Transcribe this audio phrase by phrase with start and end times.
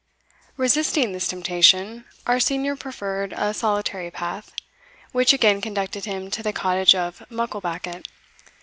[0.57, 4.51] Resisting this temptation, our senior preferred a solitary path,
[5.11, 8.05] which again conducted him to the cottage of Mucklebackit.